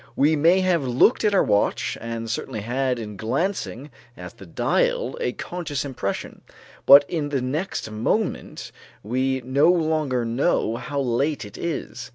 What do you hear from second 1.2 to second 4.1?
at our watch and certainly had in glancing